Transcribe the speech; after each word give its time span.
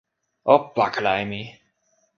o 0.53 0.55
pakala 0.75 1.13
e 1.21 1.23
mi. 1.31 1.41